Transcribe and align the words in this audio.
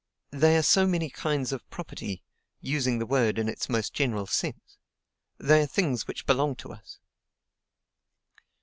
They 0.31 0.57
are 0.57 0.63
so 0.63 0.87
many 0.87 1.11
kinds 1.11 1.51
of 1.51 1.69
property, 1.69 2.23
using 2.59 2.97
the 2.97 3.05
word 3.05 3.37
in 3.37 3.47
its 3.47 3.69
most 3.69 3.93
general 3.93 4.25
sense: 4.25 4.79
they 5.37 5.61
are 5.61 5.67
things 5.67 6.07
which 6.07 6.25
belong 6.25 6.55
to 6.55 6.71
us." 6.73 6.97